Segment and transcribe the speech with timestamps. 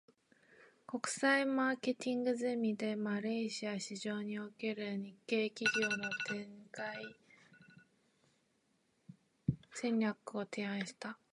[0.87, 6.97] 国際マーケティングゼミで、マレーシア市場における日系企業の展開
[9.75, 11.19] 戦略を提案した。